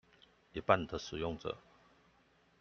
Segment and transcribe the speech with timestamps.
[0.53, 1.55] 一半的使用者